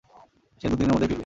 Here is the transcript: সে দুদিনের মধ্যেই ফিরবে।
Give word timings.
সে 0.61 0.67
দুদিনের 0.71 0.93
মধ্যেই 0.93 1.09
ফিরবে। 1.09 1.19